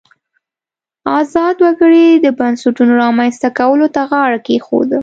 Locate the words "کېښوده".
4.45-4.99